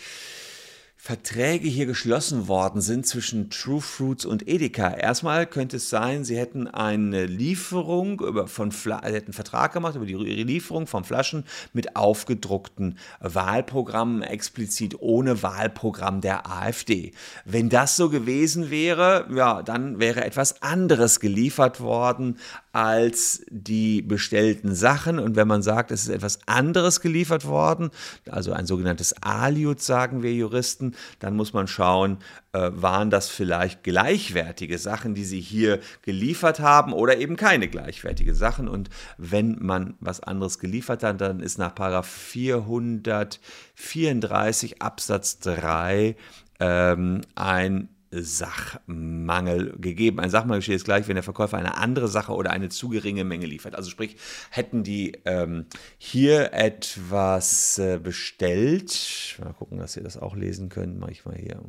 Verträge 1.08 1.70
hier 1.70 1.86
geschlossen 1.86 2.50
worden 2.50 2.82
sind 2.82 3.08
zwischen 3.08 3.50
True 3.50 3.80
Fruits 3.80 4.26
und 4.26 4.46
Edeka. 4.46 4.90
Erstmal 4.90 5.48
könnte 5.48 5.78
es 5.78 5.90
sein, 5.90 6.26
sie 6.26 6.38
hätten 6.38 6.68
eine 6.68 7.28
Lieferung 7.28 8.20
über 8.20 8.50
von 8.50 8.74
Fla 8.74 9.02
hätten 9.04 9.28
einen 9.28 9.34
Vertrag 9.34 9.72
gemacht 9.72 9.96
über 9.96 10.06
die 10.06 10.16
Lieferung 10.16 10.86
von 10.86 11.06
Flaschen 11.06 11.46
mit 11.72 11.96
aufgedruckten 11.96 12.98
Wahlprogrammen, 13.22 14.22
explizit 14.22 15.00
ohne 15.00 15.42
Wahlprogramm 15.44 16.20
der 16.20 16.46
AfD. 16.46 17.14
Wenn 17.46 17.70
das 17.70 17.96
so 17.96 18.10
gewesen 18.10 18.70
wäre, 18.70 19.30
ja, 19.34 19.64
dann 19.64 20.00
wäre 20.00 20.26
etwas 20.26 20.62
anderes 20.62 21.22
geliefert 21.22 21.80
worden 21.80 22.38
als 22.78 23.42
die 23.50 24.04
bestellten 24.04 24.76
Sachen. 24.76 25.18
Und 25.18 25.36
wenn 25.36 25.48
man 25.48 25.64
sagt, 25.64 25.90
es 25.90 26.04
ist 26.04 26.10
etwas 26.10 26.38
anderes 26.46 27.02
geliefert 27.02 27.48
worden, 27.48 27.90
also 28.30 28.54
ein 28.54 28.68
sogenanntes 28.68 29.16
Aliud, 29.24 29.82
sagen 29.82 30.22
wir 30.22 30.32
Juristen, 30.32 30.94
dann 31.18 31.36
muss 31.36 31.54
man 31.54 31.68
schauen, 31.68 32.20
äh, 32.54 32.70
waren 32.72 33.10
das 33.10 33.30
vielleicht 33.30 33.84
gleichwertige 33.84 34.78
Sachen, 34.78 35.16
die 35.16 35.26
sie 35.26 35.42
hier 35.42 35.80
geliefert 36.04 36.60
haben 36.60 36.94
oder 36.94 37.18
eben 37.18 37.36
keine 37.36 37.68
gleichwertige 37.68 38.36
Sachen. 38.36 38.68
Und 38.68 38.92
wenn 39.18 39.58
man 39.60 39.96
was 40.00 40.20
anderes 40.20 40.60
geliefert 40.60 41.02
hat, 41.02 41.20
dann 41.20 41.40
ist 41.40 41.58
nach 41.58 41.74
434 42.04 44.84
Absatz 44.84 45.40
3 45.40 46.16
ähm, 46.60 47.22
ein 47.34 47.90
Sachmangel 48.12 49.76
gegeben. 49.80 50.20
Ein 50.20 50.30
Sachmangel 50.30 50.62
steht 50.62 50.74
jetzt 50.74 50.86
gleich, 50.86 51.08
wenn 51.08 51.16
der 51.16 51.24
Verkäufer 51.24 51.58
eine 51.58 51.78
andere 51.78 52.08
Sache 52.08 52.34
oder 52.34 52.52
eine 52.52 52.70
zu 52.70 52.90
geringe 52.90 53.24
Menge 53.24 53.46
liefert. 53.46 53.76
Also 53.76 53.90
sprich, 53.90 54.16
hätten 54.50 54.84
die 54.84 55.14
ähm, 55.26 55.66
hier 55.98 56.54
etwas 56.54 57.78
äh, 57.80 58.00
bestellt, 58.02 59.38
mal 59.44 59.54
gucken, 59.54 59.78
dass 59.78 59.98
ihr 59.98 60.04
das 60.04 60.18
auch 60.18 60.36
lesen 60.36 60.70
könnt, 60.70 61.00
mache 61.00 61.12
ich 61.12 61.26
mal 61.26 61.36
hier, 61.36 61.60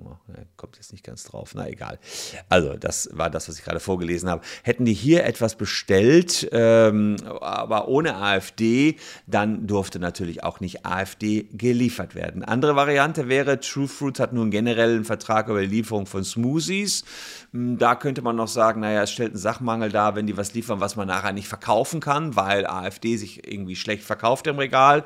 kommt 0.57 0.77
jetzt 0.77 0.93
nicht 0.93 1.05
ganz 1.05 1.25
drauf, 1.25 1.53
na 1.55 1.69
egal. 1.69 1.99
Also 2.49 2.77
das 2.77 3.11
war 3.13 3.31
das, 3.31 3.49
was 3.49 3.59
ich 3.59 3.65
gerade 3.65 3.81
vorgelesen 3.81 4.29
habe. 4.29 4.43
Hätten 4.63 4.85
die 4.85 4.95
hier 4.95 5.25
etwas 5.25 5.57
bestellt, 5.57 6.49
ähm, 6.53 7.17
aber 7.41 7.89
ohne 7.89 8.17
AfD, 8.17 8.97
dann 9.27 9.67
durfte 9.67 9.99
natürlich 9.99 10.45
auch 10.45 10.61
nicht 10.61 10.87
AfD 10.87 11.49
geliefert 11.53 12.15
werden. 12.15 12.45
Andere 12.45 12.77
Variante 12.77 13.29
wäre, 13.29 13.61
True 13.61 13.89
Fruits 13.89 14.21
hat 14.21 14.33
nun 14.33 14.51
generell 14.51 14.95
einen 14.95 15.05
Vertrag 15.05 15.49
über 15.49 15.61
die 15.61 15.67
Lieferung 15.67 16.07
von 16.07 16.25
Smoothies. 16.33 17.05
Hm, 17.53 17.79
da 17.79 17.95
könnte 17.95 18.23
man 18.23 18.37
noch 18.37 18.49
sagen, 18.49 18.81
naja, 18.81 19.03
es 19.03 19.11
stellt 19.11 19.33
einen 19.33 19.39
Sachmangel 19.39 19.91
dar, 19.91 20.15
wenn 20.15 20.27
die 20.27 20.37
was 20.37 20.55
liefern, 20.55 20.81
was 20.81 20.97
man 20.97 21.09
nachher 21.09 21.33
nicht 21.33 21.49
verkaufen 21.49 22.01
kann, 22.01 22.37
weil 22.37 22.67
AfD 22.67 23.17
sich 23.17 23.47
irgendwie 23.51 23.77
schlecht 23.77 24.05
verkauft 24.05 24.47
im 24.47 24.59
Regal. 24.59 25.05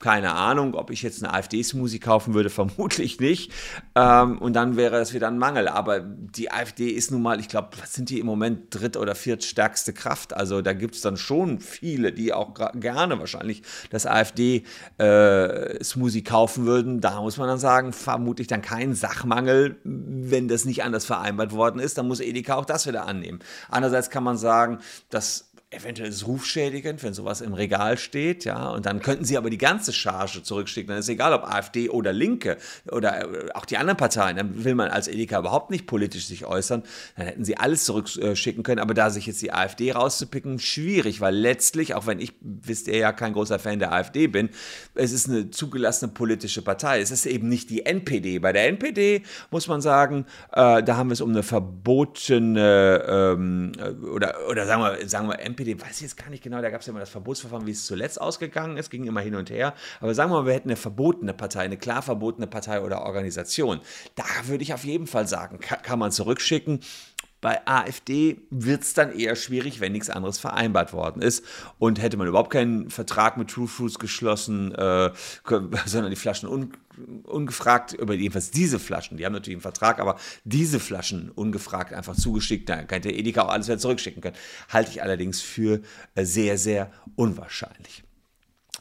Keine 0.00 0.34
Ahnung, 0.34 0.74
ob 0.74 0.90
ich 0.90 1.02
jetzt 1.02 1.22
eine 1.22 1.32
AfD-Smoothie 1.32 1.98
kaufen 1.98 2.34
würde, 2.34 2.50
vermutlich 2.50 3.20
nicht. 3.20 3.52
Ähm, 3.94 4.38
und 4.38 4.54
dann 4.54 4.76
wäre 4.76 4.98
es 4.98 5.14
wieder 5.14 5.28
ein 5.28 5.38
Mangel. 5.38 5.68
Aber 5.68 6.00
die 6.00 6.52
AfD 6.52 6.88
ist 6.88 7.10
nun 7.10 7.22
mal, 7.22 7.40
ich 7.40 7.48
glaube, 7.48 7.70
was 7.80 7.94
sind 7.94 8.10
die 8.10 8.20
im 8.20 8.26
Moment 8.26 8.74
dritt- 8.74 8.96
oder 8.96 9.14
viertstärkste 9.14 9.92
Kraft? 9.92 10.34
Also 10.34 10.62
da 10.62 10.72
gibt 10.72 10.96
es 10.96 11.00
dann 11.00 11.16
schon 11.16 11.60
viele, 11.60 12.12
die 12.12 12.32
auch 12.32 12.54
gerne 12.74 13.18
wahrscheinlich 13.18 13.62
das 13.90 14.06
AfD-Smoothie 14.06 16.18
äh, 16.18 16.22
kaufen 16.22 16.66
würden. 16.66 17.00
Da 17.00 17.20
muss 17.20 17.38
man 17.38 17.48
dann 17.48 17.58
sagen, 17.58 17.92
vermutlich 17.92 18.48
dann 18.48 18.62
kein 18.62 18.94
Sachmangel, 18.94 19.76
wenn 19.84 20.48
das 20.48 20.64
nicht 20.64 20.82
anders 20.82 21.06
vereinbart 21.06 21.52
worden 21.52 21.80
ist. 21.80 21.98
Dann 21.98 22.08
muss 22.08 22.20
Edeka 22.20 22.56
auch 22.56 22.66
das 22.66 22.86
wieder 22.86 23.06
annehmen. 23.06 23.38
Andererseits 23.70 24.10
kann 24.10 24.24
man 24.24 24.36
sagen, 24.36 24.78
dass 25.08 25.53
eventuell 25.74 26.08
ist 26.08 26.16
es 26.16 26.26
rufschädigend, 26.26 27.02
wenn 27.02 27.14
sowas 27.14 27.40
im 27.40 27.54
Regal 27.54 27.98
steht, 27.98 28.44
ja, 28.44 28.70
und 28.70 28.86
dann 28.86 29.00
könnten 29.00 29.24
sie 29.24 29.36
aber 29.36 29.50
die 29.50 29.58
ganze 29.58 29.92
Charge 29.92 30.42
zurückschicken. 30.42 30.88
Dann 30.88 30.98
ist 30.98 31.08
egal, 31.08 31.32
ob 31.32 31.44
AfD 31.44 31.88
oder 31.88 32.12
Linke 32.12 32.56
oder 32.90 33.22
äh, 33.22 33.50
auch 33.54 33.64
die 33.64 33.76
anderen 33.76 33.96
Parteien, 33.96 34.36
dann 34.36 34.64
will 34.64 34.74
man 34.74 34.88
als 34.88 35.08
Edeka 35.08 35.38
überhaupt 35.38 35.70
nicht 35.70 35.86
politisch 35.86 36.26
sich 36.26 36.46
äußern, 36.46 36.82
dann 37.16 37.26
hätten 37.26 37.44
sie 37.44 37.56
alles 37.56 37.84
zurückschicken 37.84 38.62
können, 38.62 38.80
aber 38.80 38.94
da 38.94 39.10
sich 39.10 39.26
jetzt 39.26 39.42
die 39.42 39.52
AfD 39.52 39.92
rauszupicken, 39.92 40.58
schwierig, 40.58 41.20
weil 41.20 41.34
letztlich, 41.34 41.94
auch 41.94 42.06
wenn 42.06 42.20
ich, 42.20 42.32
wisst 42.40 42.88
ihr 42.88 42.96
ja, 42.96 43.12
kein 43.12 43.32
großer 43.32 43.58
Fan 43.58 43.78
der 43.78 43.92
AfD 43.92 44.26
bin, 44.26 44.50
es 44.94 45.12
ist 45.12 45.28
eine 45.28 45.50
zugelassene 45.50 46.12
politische 46.12 46.62
Partei. 46.62 47.00
Es 47.00 47.10
ist 47.10 47.26
eben 47.26 47.48
nicht 47.48 47.70
die 47.70 47.86
NPD. 47.86 48.38
Bei 48.38 48.52
der 48.52 48.68
NPD 48.68 49.22
muss 49.50 49.68
man 49.68 49.80
sagen, 49.80 50.26
äh, 50.52 50.82
da 50.82 50.96
haben 50.96 51.08
wir 51.08 51.14
es 51.14 51.20
um 51.20 51.30
eine 51.30 51.42
verbotene, 51.42 53.04
ähm, 53.08 53.72
oder, 54.12 54.34
oder 54.48 54.66
sagen 54.66 54.82
wir, 54.82 55.08
sagen 55.08 55.28
wir 55.28 55.38
NPD, 55.40 55.63
weiß 55.66 55.96
ich 55.96 56.02
jetzt 56.02 56.16
gar 56.16 56.30
nicht 56.30 56.42
genau, 56.42 56.60
da 56.60 56.70
gab 56.70 56.80
es 56.80 56.86
ja 56.86 56.90
immer 56.90 57.00
das 57.00 57.10
Verbotsverfahren, 57.10 57.66
wie 57.66 57.72
es 57.72 57.86
zuletzt 57.86 58.20
ausgegangen 58.20 58.76
ist, 58.76 58.90
ging 58.90 59.04
immer 59.04 59.20
hin 59.20 59.34
und 59.34 59.50
her. 59.50 59.74
Aber 60.00 60.14
sagen 60.14 60.30
wir 60.30 60.40
mal, 60.40 60.46
wir 60.46 60.54
hätten 60.54 60.68
eine 60.68 60.76
verbotene 60.76 61.34
Partei, 61.34 61.60
eine 61.60 61.76
klar 61.76 62.02
verbotene 62.02 62.46
Partei 62.46 62.80
oder 62.80 63.02
Organisation. 63.02 63.80
Da 64.14 64.24
würde 64.44 64.62
ich 64.62 64.74
auf 64.74 64.84
jeden 64.84 65.06
Fall 65.06 65.26
sagen, 65.26 65.58
kann, 65.60 65.82
kann 65.82 65.98
man 65.98 66.12
zurückschicken. 66.12 66.80
Bei 67.44 67.60
AfD 67.66 68.38
wird 68.48 68.84
es 68.84 68.94
dann 68.94 69.12
eher 69.12 69.36
schwierig, 69.36 69.78
wenn 69.78 69.92
nichts 69.92 70.08
anderes 70.08 70.38
vereinbart 70.38 70.94
worden 70.94 71.20
ist. 71.20 71.44
Und 71.78 72.00
hätte 72.00 72.16
man 72.16 72.26
überhaupt 72.26 72.48
keinen 72.48 72.88
Vertrag 72.88 73.36
mit 73.36 73.50
True 73.50 73.68
Fruits 73.68 73.98
geschlossen, 73.98 74.74
äh, 74.74 75.10
sondern 75.84 76.08
die 76.08 76.16
Flaschen 76.16 76.48
un 76.48 76.72
ungefragt, 77.24 77.92
über 77.92 78.14
jedenfalls 78.14 78.50
diese 78.50 78.78
Flaschen, 78.78 79.18
die 79.18 79.26
haben 79.26 79.32
natürlich 79.34 79.56
einen 79.56 79.62
Vertrag, 79.62 79.98
aber 79.98 80.16
diese 80.44 80.80
Flaschen 80.80 81.30
ungefragt 81.32 81.92
einfach 81.92 82.16
zugeschickt, 82.16 82.68
da 82.68 82.84
könnte 82.84 83.10
Edeka 83.10 83.42
auch 83.42 83.48
alles 83.48 83.66
wieder 83.66 83.78
zurückschicken 83.78 84.22
können. 84.22 84.36
Halte 84.70 84.92
ich 84.92 85.02
allerdings 85.02 85.42
für 85.42 85.82
äh, 86.14 86.24
sehr, 86.24 86.56
sehr 86.56 86.90
unwahrscheinlich. 87.14 88.04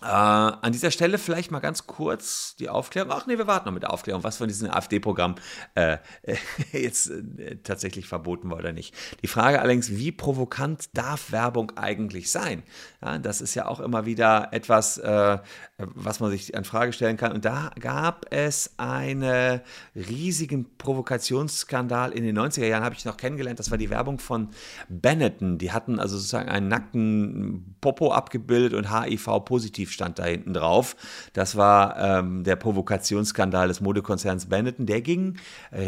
Äh, 0.04 0.08
an 0.08 0.74
dieser 0.74 0.92
Stelle 0.92 1.18
vielleicht 1.18 1.50
mal 1.52 1.60
ganz 1.60 1.88
kurz 1.88 2.58
die 2.58 2.68
Aufklärung. 2.68 3.12
Ach 3.14 3.26
nee, 3.26 3.38
wir 3.38 3.48
warten 3.48 3.68
noch 3.68 3.74
mit 3.74 3.84
der 3.84 3.94
Aufklärung, 3.94 4.24
was 4.24 4.36
von 4.36 4.50
diesem 4.50 4.70
AfD-Programm 4.70 5.36
äh, 5.76 5.98
jetzt 6.74 7.10
äh, 7.10 7.56
tatsächlich 7.64 8.06
verboten 8.06 8.50
war 8.50 8.58
oder 8.58 8.74
nicht. 8.74 8.94
Die 9.22 9.28
Frage 9.28 9.62
allerdings, 9.62 9.92
wie 9.92 10.12
provokant 10.12 10.90
darf 10.94 11.32
Werbung 11.32 11.72
eigentlich 11.78 12.32
sein? 12.32 12.64
Ja, 13.02 13.18
das 13.18 13.40
ist 13.40 13.56
ja 13.56 13.66
auch 13.66 13.80
immer 13.80 14.06
wieder 14.06 14.50
etwas, 14.52 14.98
äh, 14.98 15.38
was 15.78 16.20
man 16.20 16.32
sich 16.32 16.58
an 16.58 16.66
Frage 16.66 16.92
stellen 16.92 17.16
kann. 17.16 17.32
Und 17.32 17.46
da 17.46 17.72
gab 17.80 18.26
es 18.30 18.74
einen 18.76 19.62
riesigen 19.96 20.78
Provokationsskandal 20.78 22.12
in 22.12 22.26
den 22.26 22.38
90er 22.38 22.66
Jahren, 22.66 22.84
habe 22.84 22.96
ich 22.96 23.06
noch 23.06 23.16
kennengelernt. 23.16 23.60
Das 23.60 23.72
war 23.72 23.78
die 23.78 23.90
Werbung 23.90 24.20
von 24.20 24.50
Benetton. 24.90 25.58
Die 25.60 25.72
hatten 25.72 26.00
also 26.00 26.18
sozusagen 26.18 26.50
einen 26.50 26.68
nackten 26.68 27.78
Popo 27.80 28.12
abgebildet 28.12 28.74
und 28.74 28.92
HIV-positiv 28.92 29.93
stand 29.94 30.20
da 30.20 30.26
hinten 30.26 30.54
drauf. 30.54 30.96
Das 31.34 31.56
war 31.56 31.98
ähm, 31.98 32.44
der 32.44 32.56
Provokationsskandal 32.56 33.68
des 33.68 33.82
Modekonzerns 33.82 34.48
Benetton. 34.48 34.86
Der 34.86 35.02
ging 35.02 35.38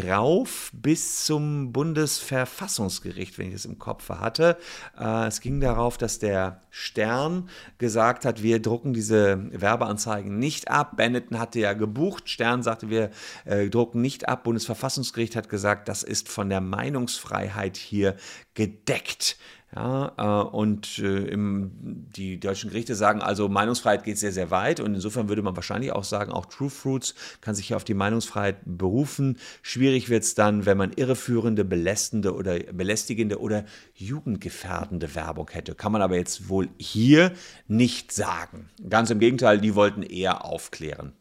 rauf 0.08 0.70
bis 0.72 1.24
zum 1.24 1.72
Bundesverfassungsgericht, 1.72 3.38
wenn 3.38 3.48
ich 3.48 3.54
das 3.54 3.64
im 3.64 3.78
Kopf 3.78 4.08
hatte. 4.08 4.56
Äh, 4.98 5.26
es 5.26 5.40
ging 5.40 5.60
darauf, 5.60 5.98
dass 5.98 6.18
der 6.18 6.62
Stern 6.70 7.48
gesagt 7.78 8.24
hat, 8.24 8.42
wir 8.42 8.60
drucken 8.60 8.92
diese 8.92 9.50
Werbeanzeigen 9.50 10.38
nicht 10.38 10.70
ab. 10.70 10.96
Benetton 10.96 11.38
hatte 11.38 11.60
ja 11.60 11.72
gebucht. 11.72 12.28
Stern 12.28 12.62
sagte, 12.62 12.90
wir 12.90 13.10
äh, 13.44 13.68
drucken 13.68 14.00
nicht 14.00 14.28
ab. 14.28 14.44
Bundesverfassungsgericht 14.44 15.36
hat 15.36 15.48
gesagt, 15.48 15.88
das 15.88 16.02
ist 16.02 16.28
von 16.28 16.48
der 16.48 16.60
Meinungsfreiheit 16.60 17.76
hier 17.76 18.16
gedeckt. 18.54 19.36
Ja, 19.76 20.12
äh, 20.16 20.48
und 20.48 20.98
äh, 21.00 21.36
die 21.36 22.40
deutschen 22.40 22.70
Gerichte 22.70 22.94
sagen 22.94 23.20
also, 23.20 23.50
Meinungsfreiheit 23.50 24.04
geht 24.04 24.16
sehr, 24.16 24.32
sehr 24.32 24.50
weit. 24.50 24.80
Und 24.80 24.94
insofern 24.94 25.28
würde 25.28 25.42
man 25.42 25.54
wahrscheinlich 25.54 25.92
auch 25.92 26.04
sagen, 26.04 26.32
auch 26.32 26.46
True 26.46 26.70
Fruits 26.70 27.14
kann 27.42 27.54
sich 27.54 27.74
auf 27.74 27.84
die 27.84 27.92
Meinungsfreiheit 27.92 28.56
berufen. 28.64 29.36
Schwierig 29.60 30.08
wird 30.08 30.22
es 30.22 30.34
dann, 30.34 30.64
wenn 30.64 30.78
man 30.78 30.92
irreführende, 30.92 31.66
belästende 31.66 32.34
oder 32.34 32.58
belästigende 32.58 33.38
oder 33.38 33.66
jugendgefährdende 33.94 35.14
Werbung 35.14 35.50
hätte. 35.50 35.74
Kann 35.74 35.92
man 35.92 36.00
aber 36.00 36.16
jetzt 36.16 36.48
wohl 36.48 36.70
hier 36.78 37.32
nicht 37.68 38.12
sagen. 38.12 38.70
Ganz 38.88 39.10
im 39.10 39.18
Gegenteil, 39.18 39.60
die 39.60 39.74
wollten 39.74 40.02
eher 40.02 40.46
aufklären. 40.46 41.12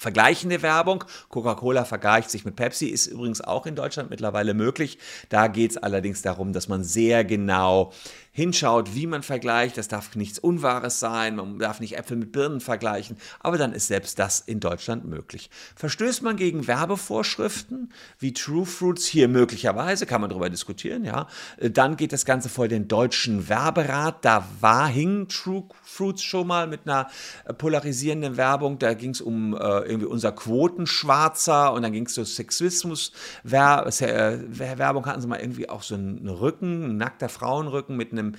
Vergleichende 0.00 0.62
Werbung, 0.62 1.04
Coca-Cola 1.28 1.84
vergleicht 1.84 2.30
sich 2.30 2.46
mit 2.46 2.56
Pepsi, 2.56 2.86
ist 2.86 3.06
übrigens 3.06 3.42
auch 3.42 3.66
in 3.66 3.76
Deutschland 3.76 4.08
mittlerweile 4.08 4.54
möglich. 4.54 4.96
Da 5.28 5.46
geht 5.46 5.72
es 5.72 5.76
allerdings 5.76 6.22
darum, 6.22 6.54
dass 6.54 6.68
man 6.68 6.82
sehr 6.82 7.22
genau 7.22 7.92
hinschaut, 8.40 8.94
wie 8.94 9.06
man 9.06 9.22
vergleicht. 9.22 9.76
Das 9.76 9.88
darf 9.88 10.16
nichts 10.16 10.38
Unwahres 10.38 10.98
sein, 10.98 11.36
man 11.36 11.58
darf 11.58 11.80
nicht 11.80 11.98
Äpfel 11.98 12.16
mit 12.16 12.32
Birnen 12.32 12.60
vergleichen, 12.60 13.16
aber 13.38 13.58
dann 13.58 13.72
ist 13.72 13.88
selbst 13.88 14.18
das 14.18 14.40
in 14.40 14.60
Deutschland 14.60 15.04
möglich. 15.04 15.50
Verstößt 15.76 16.22
man 16.22 16.36
gegen 16.36 16.66
Werbevorschriften 16.66 17.92
wie 18.18 18.32
True 18.32 18.64
Fruits 18.66 19.06
hier 19.06 19.28
möglicherweise, 19.28 20.06
kann 20.06 20.20
man 20.20 20.30
darüber 20.30 20.48
diskutieren, 20.48 21.04
ja, 21.04 21.26
dann 21.58 21.96
geht 21.96 22.12
das 22.12 22.24
Ganze 22.24 22.48
vor 22.48 22.66
den 22.66 22.88
deutschen 22.88 23.48
Werberat. 23.48 24.24
Da 24.24 24.46
war, 24.60 24.88
hing 24.88 25.28
True 25.28 25.64
Fruits 25.82 26.22
schon 26.22 26.46
mal 26.46 26.66
mit 26.66 26.80
einer 26.86 27.08
polarisierenden 27.58 28.36
Werbung. 28.36 28.78
Da 28.78 28.94
ging 28.94 29.10
es 29.10 29.20
um 29.20 29.54
äh, 29.54 29.58
irgendwie 29.58 30.06
unser 30.06 30.32
Quotenschwarzer 30.32 31.72
und 31.72 31.82
dann 31.82 31.92
ging 31.92 32.06
es 32.06 32.14
so 32.14 32.24
Sexismus. 32.24 33.12
Äh, 33.44 33.48
Werbung 34.78 35.06
hatten 35.06 35.20
sie 35.20 35.26
mal 35.26 35.40
irgendwie 35.40 35.68
auch 35.68 35.82
so 35.82 35.94
einen 35.94 36.28
Rücken, 36.28 36.84
ein 36.84 36.96
nackter 36.96 37.28
Frauenrücken 37.28 37.96
mit 37.96 38.12
einem 38.12 38.29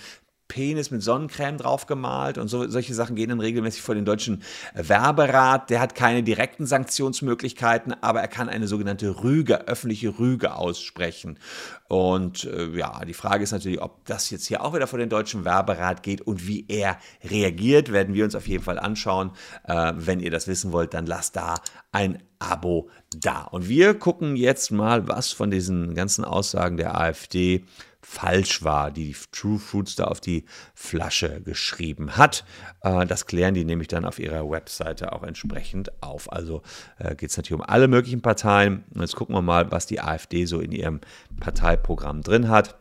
Penis 0.51 0.91
mit 0.91 1.01
Sonnencreme 1.01 1.57
drauf 1.57 1.86
gemalt 1.86 2.38
und 2.38 2.50
so, 2.50 2.67
solche 2.67 2.93
Sachen 2.93 3.15
gehen 3.15 3.29
dann 3.29 3.39
regelmäßig 3.39 3.81
vor 3.81 3.95
den 3.95 4.03
deutschen 4.03 4.43
Werberat. 4.74 5.69
Der 5.69 5.79
hat 5.79 5.95
keine 5.95 6.24
direkten 6.24 6.65
Sanktionsmöglichkeiten, 6.65 7.95
aber 8.01 8.19
er 8.19 8.27
kann 8.27 8.50
eine 8.50 8.67
sogenannte 8.67 9.24
Rüge, 9.24 9.69
öffentliche 9.69 10.19
Rüge 10.19 10.55
aussprechen. 10.55 11.39
Und 11.88 12.43
äh, 12.43 12.65
ja, 12.77 13.00
die 13.05 13.13
Frage 13.13 13.45
ist 13.45 13.53
natürlich, 13.53 13.81
ob 13.81 14.03
das 14.03 14.29
jetzt 14.29 14.45
hier 14.45 14.62
auch 14.62 14.75
wieder 14.75 14.88
vor 14.88 15.00
den 15.00 15.07
deutschen 15.07 15.45
Werberat 15.45 16.03
geht 16.03 16.19
und 16.19 16.45
wie 16.45 16.65
er 16.67 16.98
reagiert, 17.24 17.93
werden 17.93 18.13
wir 18.13 18.25
uns 18.25 18.36
auf 18.36 18.45
jeden 18.50 18.65
Fall 18.65 18.77
anschauen. 18.77 19.31
Äh, 19.63 19.93
wenn 19.95 20.19
ihr 20.19 20.31
das 20.31 20.50
wissen 20.50 20.74
wollt, 20.74 20.93
dann 20.93 21.05
lasst 21.05 21.38
da 21.38 21.62
ein 21.93 22.21
Abo 22.39 22.89
da. 23.15 23.43
Und 23.43 23.69
wir 23.69 23.93
gucken 23.93 24.36
jetzt 24.36 24.69
mal, 24.69 25.07
was 25.07 25.31
von 25.31 25.50
diesen 25.50 25.95
ganzen 25.95 26.25
Aussagen 26.25 26.75
der 26.75 27.00
AfD 27.00 27.63
falsch 28.12 28.62
war, 28.62 28.91
die 28.91 29.15
True 29.32 29.58
Fruits 29.58 29.96
da 29.96 30.03
auf 30.03 30.20
die 30.20 30.44
Flasche 30.75 31.41
geschrieben 31.41 32.18
hat. 32.18 32.44
Äh, 32.82 33.06
das 33.06 33.25
klären 33.25 33.53
die 33.53 33.63
nämlich 33.63 33.88
dann 33.88 34.03
auf 34.03 34.20
ihrer 34.20 34.50
Webseite 34.50 35.13
auch 35.13 35.24
entsprechend 35.24 36.03
auf. 36.03 36.32
Also 36.32 36.62
äh, 37.00 37.15
geht 37.15 37.30
es 37.30 37.38
natürlich 37.38 37.62
um 37.62 37.65
alle 37.65 37.88
möglichen 37.88 38.22
Parteien. 38.22 38.84
Jetzt 38.96 39.15
gucken 39.15 39.34
wir 39.34 39.41
mal, 39.41 39.72
was 39.72 39.86
die 39.86 40.01
AfD 40.01 40.44
so 40.46 40.60
in 40.60 40.74
ihrem 40.74 41.00
Parteiprogramm 41.39 42.22
drin 42.22 42.50
hat. 42.50 42.81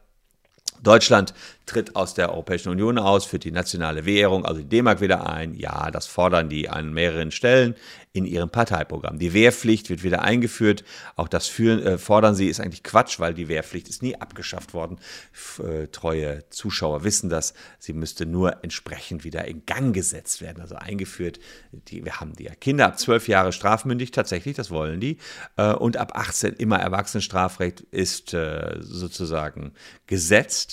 Deutschland 0.83 1.35
tritt 1.67 1.95
aus 1.95 2.15
der 2.15 2.31
Europäischen 2.31 2.71
Union 2.71 2.99
aus, 2.99 3.25
führt 3.25 3.45
die 3.45 3.53
nationale 3.53 4.05
Währung, 4.05 4.45
also 4.45 4.61
die 4.61 4.69
D-Mark 4.69 5.01
wieder 5.01 5.29
ein. 5.29 5.55
Ja, 5.55 5.91
das 5.91 6.07
fordern 6.07 6.49
die 6.49 6.69
an 6.69 6.93
mehreren 6.93 7.31
Stellen 7.31 7.75
in 8.13 8.25
ihrem 8.25 8.51
Parteiprogramm. 8.51 9.21
Die 9.21 9.33
Wehrpflicht 9.33 9.89
wird 9.89 10.03
wieder 10.03 10.23
eingeführt. 10.23 10.83
Auch 11.15 11.29
das 11.29 11.47
führen, 11.47 11.81
äh, 11.81 11.97
fordern 11.97 12.35
sie, 12.35 12.49
ist 12.49 12.59
eigentlich 12.59 12.83
Quatsch, 12.83 13.21
weil 13.21 13.35
die 13.35 13.47
Wehrpflicht 13.47 13.89
ist 13.89 14.03
nie 14.03 14.17
abgeschafft 14.17 14.75
worden. 14.75 14.99
F 15.33 15.61
äh, 15.61 15.87
treue 15.87 16.49
Zuschauer 16.51 17.05
wissen 17.05 17.31
das. 17.31 17.55
Sie 17.79 17.93
müsste 17.93 18.27
nur 18.27 18.65
entsprechend 18.65 19.23
wieder 19.23 19.45
in 19.45 19.65
Gang 19.65 19.95
gesetzt 19.95 20.41
werden, 20.41 20.61
also 20.61 20.75
eingeführt. 20.75 21.39
Die, 21.71 22.05
wir 22.05 22.19
haben 22.19 22.33
die 22.33 22.45
ja 22.45 22.55
Kinder 22.55 22.87
ab 22.87 22.99
zwölf 22.99 23.29
Jahre 23.29 23.53
strafmündig, 23.53 24.11
tatsächlich, 24.11 24.57
das 24.57 24.71
wollen 24.71 24.99
die. 24.99 25.19
Äh, 25.57 25.73
und 25.75 25.97
ab 25.97 26.13
18 26.17 26.55
immer 26.55 26.81
Erwachsenenstrafrecht 26.81 27.81
ist 27.93 28.35
äh, 28.35 28.79
sozusagen 28.81 29.73
gesetzt. 30.07 30.70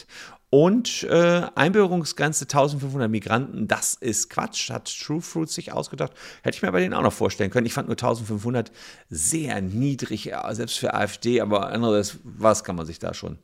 Und 0.50 1.04
äh, 1.04 1.42
Einbürgerungsgrenze 1.56 2.46
1500 2.46 3.12
Migranten, 3.12 3.68
das 3.68 3.96
ist 3.96 4.30
Quatsch, 4.30 4.70
hat 4.70 4.90
True 4.98 5.22
Fruits 5.22 5.54
sich 5.54 5.74
ausgedacht. 5.74 6.14
Hätte 6.42 6.56
ich 6.56 6.62
mir 6.62 6.72
bei 6.72 6.80
denen 6.80 6.94
auch 6.94 7.02
noch 7.02 7.12
vorstellen 7.12 7.52
können. 7.52 7.66
Ich 7.66 7.74
fand 7.74 7.90
nur 7.90 7.98
1500 7.98 8.72
sehr 9.10 9.62
niedrig, 9.62 10.32
selbst 10.52 10.80
für 10.80 10.94
AfD, 10.94 11.42
aber 11.42 11.68
anderes, 11.68 12.18
was 12.24 12.64
kann 12.64 12.78
man 12.78 12.86
sich 12.86 12.98
da 12.98 13.14
schon 13.14 13.40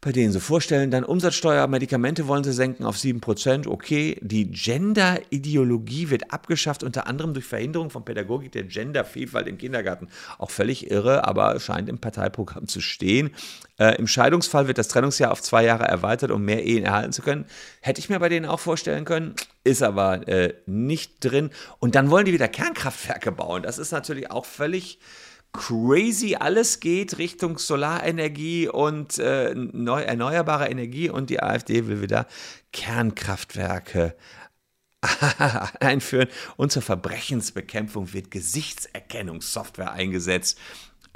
bei 0.00 0.12
denen 0.12 0.32
so 0.32 0.38
vorstellen. 0.38 0.92
Dann 0.92 1.02
Umsatzsteuer, 1.02 1.66
Medikamente 1.66 2.28
wollen 2.28 2.44
sie 2.44 2.52
senken 2.52 2.84
auf 2.84 2.96
7%. 2.96 3.66
Okay, 3.66 4.16
die 4.20 4.48
Gender-Ideologie 4.48 6.10
wird 6.10 6.32
abgeschafft, 6.32 6.84
unter 6.84 7.08
anderem 7.08 7.34
durch 7.34 7.46
Verhinderung 7.46 7.90
von 7.90 8.04
Pädagogik 8.04 8.52
der 8.52 8.62
Gender-Vielfalt 8.62 9.48
im 9.48 9.58
Kindergarten. 9.58 10.08
Auch 10.38 10.50
völlig 10.50 10.90
irre, 10.90 11.26
aber 11.26 11.58
scheint 11.58 11.88
im 11.88 11.98
Parteiprogramm 11.98 12.68
zu 12.68 12.80
stehen. 12.80 13.30
Äh, 13.78 13.96
Im 13.96 14.06
Scheidungsfall 14.06 14.68
wird 14.68 14.78
das 14.78 14.88
Trennungsjahr 14.88 15.32
auf 15.32 15.42
zwei 15.42 15.64
Jahre 15.64 15.84
erweitert, 15.84 16.30
um 16.30 16.44
mehr 16.44 16.64
Ehen 16.64 16.84
erhalten 16.84 17.12
zu 17.12 17.22
können. 17.22 17.46
Hätte 17.80 18.00
ich 18.00 18.08
mir 18.08 18.20
bei 18.20 18.28
denen 18.28 18.46
auch 18.46 18.60
vorstellen 18.60 19.04
können, 19.04 19.34
ist 19.64 19.82
aber 19.82 20.28
äh, 20.28 20.54
nicht 20.66 21.24
drin. 21.24 21.50
Und 21.80 21.96
dann 21.96 22.10
wollen 22.10 22.24
die 22.24 22.32
wieder 22.32 22.48
Kernkraftwerke 22.48 23.32
bauen. 23.32 23.64
Das 23.64 23.78
ist 23.78 23.90
natürlich 23.90 24.30
auch 24.30 24.44
völlig 24.44 25.00
crazy 25.52 26.36
alles 26.36 26.80
geht 26.80 27.18
Richtung 27.18 27.58
Solarenergie 27.58 28.68
und 28.68 29.18
äh, 29.18 29.54
neu, 29.54 30.02
erneuerbare 30.02 30.68
Energie 30.68 31.10
und 31.10 31.30
die 31.30 31.42
AfD 31.42 31.86
will 31.86 32.02
wieder 32.02 32.26
Kernkraftwerke 32.72 34.16
einführen 35.80 36.28
und 36.56 36.72
zur 36.72 36.82
Verbrechensbekämpfung 36.82 38.12
wird 38.12 38.30
Gesichtserkennungssoftware 38.30 39.92
eingesetzt. 39.92 40.58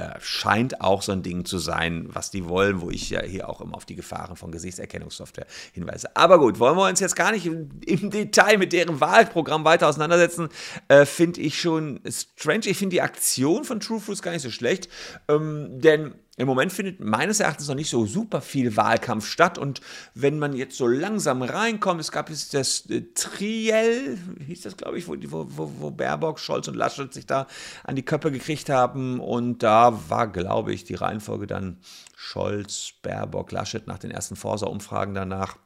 Äh, 0.03 0.19
scheint 0.21 0.81
auch 0.81 1.01
so 1.03 1.13
ein 1.13 1.23
Ding 1.23 1.45
zu 1.45 1.59
sein, 1.59 2.09
was 2.09 2.31
die 2.31 2.49
wollen, 2.49 2.81
wo 2.81 2.91
ich 2.91 3.11
ja 3.11 3.23
hier 3.23 3.49
auch 3.49 3.61
immer 3.61 3.77
auf 3.77 3.85
die 3.85 3.95
Gefahren 3.95 4.37
von 4.37 4.51
Gesichtserkennungssoftware 4.51 5.47
hinweise. 5.73 6.17
Aber 6.17 6.39
gut, 6.39 6.59
wollen 6.59 6.77
wir 6.77 6.89
uns 6.89 6.99
jetzt 6.99 7.15
gar 7.15 7.31
nicht 7.31 7.47
im, 7.47 8.11
Detail 8.11 8.59
mit 8.59 8.73
deren 8.73 9.01
Wahlprogramm 9.01 9.65
weiter 9.65 9.89
auseinandersetzen, 9.89 10.49
äh, 10.89 11.05
finde 11.05 11.41
ich 11.41 11.61
schon 11.61 12.01
strange. 12.09 12.67
Ich 12.67 12.79
finde 12.79 12.95
die 12.95 13.01
Aktion 13.01 13.65
von 13.65 13.79
True 13.79 14.01
Fruits 14.01 14.23
gar 14.23 14.33
nicht 14.33 14.43
so 14.43 14.51
schlecht, 14.51 14.89
ähm, 15.29 15.81
denn 15.81 16.15
im 16.39 16.47
Moment 16.47 16.73
findet 16.73 16.99
meines 17.01 17.41
Erachtens 17.41 17.69
noch 17.69 17.75
nicht 17.75 17.91
so 17.91 18.07
super 18.07 18.41
viel 18.41 18.75
Wahlkampf 18.77 19.27
statt. 19.27 19.59
Und 19.59 19.83
wenn 20.15 20.39
man 20.39 20.55
jetzt 20.55 20.79
so 20.79 20.87
langsam 20.87 21.43
reinkommt, 21.43 22.01
es 22.01 22.11
gab 22.11 22.31
jetzt 22.31 22.55
das 22.55 22.89
äh, 22.89 23.03
Triell, 23.15 24.19
hieß 24.47 24.63
das, 24.63 24.79
glaube 24.79 24.97
ich, 24.97 25.07
wo, 25.07 25.17
wo, 25.21 25.73
wo, 25.79 25.91
Baerbock, 25.91 26.39
Scholz 26.39 26.69
und 26.69 26.75
Laschet 26.75 27.13
sich 27.13 27.27
da 27.27 27.47
an 27.85 27.97
die 27.97 28.05
Köpfe 28.05 28.33
gekriegt 28.33 28.71
haben. 28.71 29.21
Und 29.21 29.63
da 29.63 30.09
war, 30.09 30.27
glaube 30.27 30.73
ich, 30.73 30.85
die 30.85 30.95
Reihenfolge 30.95 31.47
dann 31.47 31.79
Scholz, 32.17 32.95
Baerbock, 33.03 33.53
Laschet 33.53 33.87
nach 33.87 33.99
den 33.99 34.11
ersten 34.11 34.37
Forsa-Umfragen 34.37 35.15
danach. 35.15 35.59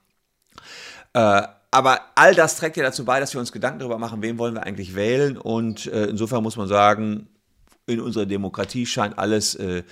Äh, 1.12 1.42
aber 1.70 2.00
all 2.16 2.34
das 2.34 2.56
trägt 2.56 2.76
ja 2.76 2.82
dazu 2.82 3.04
bei, 3.04 3.20
dass 3.20 3.34
wir 3.34 3.40
uns 3.40 3.52
Gedanken 3.52 3.80
darüber 3.80 3.98
machen, 3.98 4.20
wen 4.20 4.38
wollen 4.38 4.54
wir 4.54 4.64
eigentlich 4.64 4.96
wählen. 4.96 5.38
Und 5.38 5.86
äh, 5.86 6.06
insofern 6.06 6.42
muss 6.42 6.56
man 6.56 6.66
sagen, 6.66 7.28
in 7.86 8.00
unserer 8.00 8.26
Demokratie 8.26 8.84
scheint 8.84 9.18
alles 9.18 9.54
äh, 9.54 9.84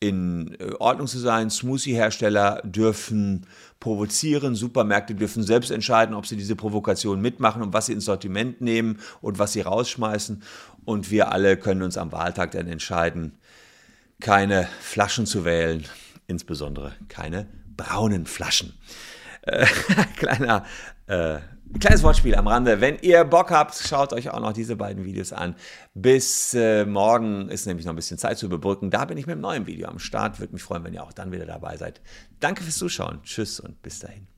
in 0.00 0.56
äh, 0.58 0.72
Ordnung 0.78 1.06
zu 1.06 1.18
sein. 1.18 1.50
Smoothie-Hersteller 1.50 2.62
dürfen 2.64 3.46
provozieren, 3.78 4.54
Supermärkte 4.54 5.14
dürfen 5.14 5.42
selbst 5.42 5.70
entscheiden, 5.70 6.14
ob 6.14 6.26
sie 6.26 6.36
diese 6.36 6.56
Provokation 6.56 7.20
mitmachen 7.20 7.62
und 7.62 7.72
was 7.72 7.86
sie 7.86 7.92
ins 7.92 8.06
Sortiment 8.06 8.60
nehmen 8.60 8.98
und 9.20 9.38
was 9.38 9.52
sie 9.52 9.60
rausschmeißen. 9.60 10.42
Und 10.84 11.10
wir 11.10 11.30
alle 11.32 11.56
können 11.56 11.82
uns 11.82 11.96
am 11.96 12.12
Wahltag 12.12 12.50
dann 12.52 12.66
entscheiden, 12.66 13.38
keine 14.20 14.68
Flaschen 14.80 15.26
zu 15.26 15.44
wählen, 15.44 15.84
insbesondere 16.26 16.92
keine 17.08 17.46
braunen 17.76 18.26
Flaschen. 18.26 18.74
Äh, 19.42 19.66
kleiner 20.16 20.64
äh, 21.06 21.38
Kleines 21.78 22.02
Wortspiel 22.02 22.34
am 22.34 22.46
Rande. 22.46 22.80
Wenn 22.80 22.98
ihr 23.00 23.24
Bock 23.24 23.50
habt, 23.50 23.74
schaut 23.74 24.12
euch 24.12 24.28
auch 24.30 24.40
noch 24.40 24.52
diese 24.52 24.76
beiden 24.76 25.04
Videos 25.04 25.32
an. 25.32 25.54
Bis 25.94 26.52
äh, 26.52 26.84
morgen 26.84 27.48
ist 27.48 27.66
nämlich 27.66 27.86
noch 27.86 27.92
ein 27.92 27.96
bisschen 27.96 28.18
Zeit 28.18 28.38
zu 28.38 28.46
überbrücken. 28.46 28.90
Da 28.90 29.04
bin 29.04 29.16
ich 29.16 29.26
mit 29.26 29.34
einem 29.34 29.42
neuen 29.42 29.66
Video 29.66 29.88
am 29.88 29.98
Start. 29.98 30.40
Würde 30.40 30.52
mich 30.52 30.62
freuen, 30.62 30.84
wenn 30.84 30.94
ihr 30.94 31.02
auch 31.02 31.12
dann 31.12 31.32
wieder 31.32 31.46
dabei 31.46 31.76
seid. 31.76 32.00
Danke 32.40 32.64
fürs 32.64 32.76
Zuschauen. 32.76 33.20
Tschüss 33.22 33.60
und 33.60 33.80
bis 33.82 34.00
dahin. 34.00 34.29